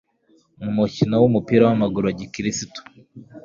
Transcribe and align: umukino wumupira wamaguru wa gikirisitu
umukino 0.69 1.13
wumupira 1.21 1.63
wamaguru 1.69 2.05
wa 2.07 2.15
gikirisitu 2.19 2.79